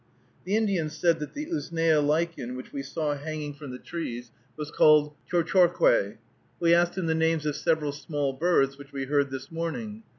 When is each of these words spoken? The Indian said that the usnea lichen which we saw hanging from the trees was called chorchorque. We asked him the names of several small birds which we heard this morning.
The 0.45 0.55
Indian 0.55 0.89
said 0.89 1.19
that 1.19 1.35
the 1.35 1.45
usnea 1.45 2.03
lichen 2.03 2.55
which 2.55 2.73
we 2.73 2.81
saw 2.81 3.13
hanging 3.15 3.53
from 3.53 3.69
the 3.69 3.77
trees 3.77 4.31
was 4.57 4.71
called 4.71 5.13
chorchorque. 5.29 6.17
We 6.59 6.73
asked 6.73 6.97
him 6.97 7.05
the 7.05 7.13
names 7.13 7.45
of 7.45 7.55
several 7.55 7.91
small 7.91 8.33
birds 8.33 8.79
which 8.79 8.91
we 8.91 9.03
heard 9.05 9.29
this 9.29 9.51
morning. 9.51 10.01